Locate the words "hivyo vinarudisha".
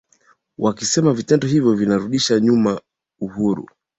1.47-2.39